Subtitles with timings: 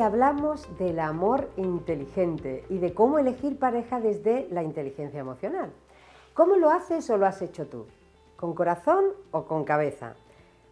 [0.00, 5.72] hablamos del amor inteligente y de cómo elegir pareja desde la inteligencia emocional.
[6.34, 7.86] ¿Cómo lo haces o lo has hecho tú?
[8.36, 10.14] ¿Con corazón o con cabeza?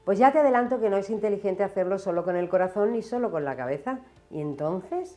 [0.04, 3.32] Pues ya te adelanto que no es inteligente hacerlo solo con el corazón ni solo
[3.32, 3.98] con la cabeza.
[4.30, 5.16] ¿Y entonces?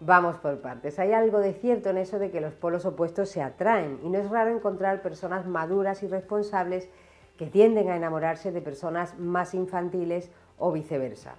[0.00, 0.98] Vamos por partes.
[0.98, 4.18] Hay algo de cierto en eso de que los polos opuestos se atraen y no
[4.18, 6.90] es raro encontrar personas maduras y responsables
[7.38, 11.36] que tienden a enamorarse de personas más infantiles o viceversa.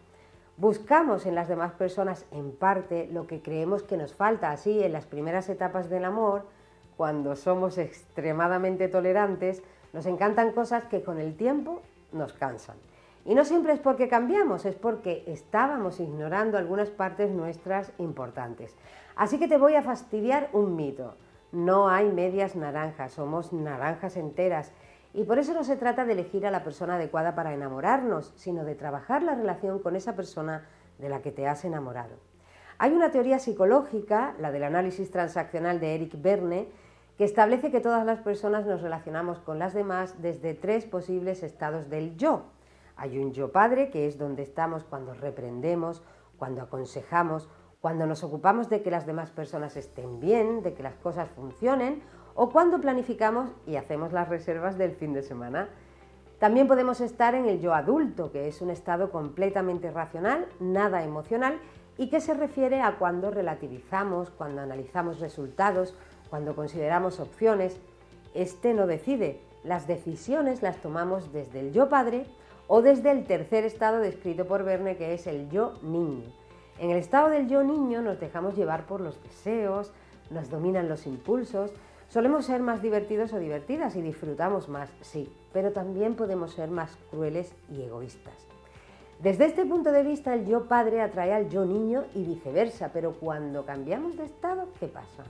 [0.58, 4.92] Buscamos en las demás personas en parte lo que creemos que nos falta, así en
[4.92, 6.48] las primeras etapas del amor,
[6.98, 9.62] cuando somos extremadamente tolerantes,
[9.94, 12.76] nos encantan cosas que con el tiempo nos cansan.
[13.24, 18.76] Y no siempre es porque cambiamos, es porque estábamos ignorando algunas partes nuestras importantes.
[19.16, 21.14] Así que te voy a fastidiar un mito.
[21.52, 24.72] No hay medias naranjas, somos naranjas enteras.
[25.18, 28.64] Y por eso no se trata de elegir a la persona adecuada para enamorarnos, sino
[28.64, 30.68] de trabajar la relación con esa persona
[31.00, 32.18] de la que te has enamorado.
[32.78, 36.68] Hay una teoría psicológica, la del análisis transaccional de Eric Berne,
[37.18, 41.90] que establece que todas las personas nos relacionamos con las demás desde tres posibles estados
[41.90, 42.44] del yo.
[42.96, 46.04] Hay un yo padre, que es donde estamos cuando reprendemos,
[46.38, 47.50] cuando aconsejamos,
[47.82, 52.04] cuando nos ocupamos de que las demás personas estén bien, de que las cosas funcionen,
[52.38, 55.70] o cuando planificamos y hacemos las reservas del fin de semana.
[56.38, 61.60] También podemos estar en el yo adulto, que es un estado completamente racional, nada emocional,
[61.98, 65.96] y que se refiere a cuando relativizamos, cuando analizamos resultados,
[66.30, 67.80] cuando consideramos opciones,
[68.36, 69.40] este no decide.
[69.64, 72.28] Las decisiones las tomamos desde el yo padre
[72.68, 76.26] o desde el tercer estado descrito por Verne, que es el yo niño.
[76.78, 79.92] En el estado del yo niño nos dejamos llevar por los deseos,
[80.30, 81.72] nos dominan los impulsos,
[82.10, 86.98] solemos ser más divertidos o divertidas y disfrutamos más, sí, pero también podemos ser más
[87.12, 88.48] crueles y egoístas.
[89.20, 93.14] Desde este punto de vista, el yo padre atrae al yo niño y viceversa, pero
[93.14, 95.24] cuando cambiamos de estado, ¿qué pasa?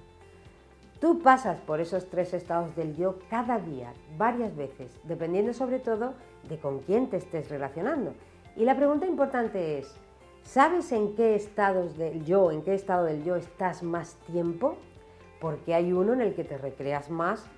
[0.99, 6.15] Tú pasas por esos tres estados del yo cada día, varias veces, dependiendo sobre todo
[6.49, 8.13] de con quién te estés relacionando.
[8.55, 9.95] Y la pregunta importante es,
[10.43, 14.75] ¿sabes en qué estados del yo, en qué estado del yo estás más tiempo?
[15.39, 17.49] Porque hay uno en el que te recreas más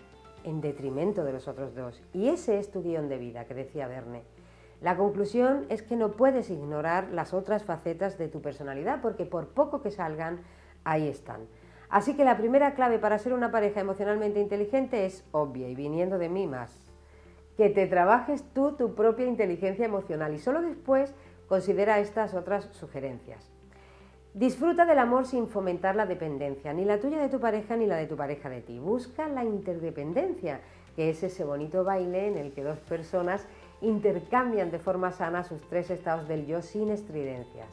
[0.44, 2.02] en detrimento de los otros dos.
[2.14, 4.24] Y ese es tu guion de vida, que decía Verne.
[4.82, 9.50] La conclusión es que no puedes ignorar las otras facetas de tu personalidad, porque por
[9.50, 10.40] poco que salgan,
[10.86, 11.42] ahí están.
[11.90, 16.18] Así que la primera clave para ser una pareja emocionalmente inteligente es obvia y viniendo
[16.18, 16.88] de mí más.
[17.58, 21.14] Que te trabajes tú tu propia inteligencia emocional y solo después
[21.48, 23.52] considera estas otras sugerencias.
[24.36, 27.96] Disfruta del amor sin fomentar la dependencia, ni la tuya de tu pareja ni la
[27.96, 28.78] de tu pareja de ti.
[28.78, 30.62] Busca la interdependencia,
[30.96, 33.48] que es ese bonito baile en el que dos personas
[33.82, 37.70] intercambian de forma sana sus tres estados del yo sin estridencias.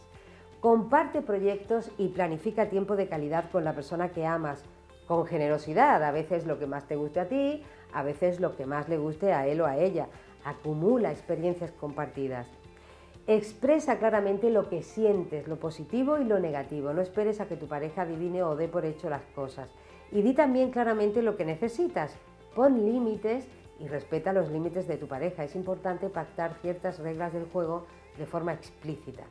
[0.60, 4.64] Comparte proyectos y planifica tiempo de calidad con la persona que amas,
[5.06, 7.62] con generosidad, a veces lo que más te guste a ti,
[7.92, 10.06] a veces lo que más le guste a él o a ella.
[10.42, 12.46] Acumula experiencias compartidas.
[13.28, 16.92] Expresa claramente lo que sientes, lo positivo y lo negativo.
[16.92, 19.68] No esperes a que tu pareja adivine o dé por hecho las cosas.
[20.12, 22.16] Y di también claramente lo que necesitas.
[22.54, 23.48] Pon límites
[23.80, 25.42] y respeta los límites de tu pareja.
[25.42, 27.86] Es importante pactar ciertas reglas del juego
[28.16, 29.24] de forma explícita.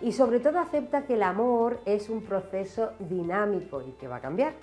[0.00, 4.20] Y sobre todo acepta que el amor es un proceso dinámico y que va a
[4.20, 4.54] cambiar.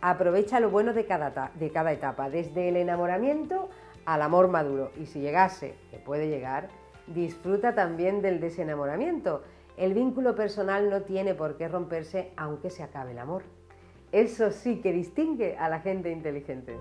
[0.00, 3.68] Aprovecha lo bueno de cada, de cada etapa, desde el enamoramiento
[4.04, 4.92] al amor maduro.
[4.96, 6.68] Y si llegase, que puede llegar,
[7.08, 9.42] disfruta también del desenamoramiento.
[9.76, 13.42] El vínculo personal no tiene por qué romperse aunque se acabe el amor.
[14.12, 16.76] Eso sí que distingue a la gente inteligente.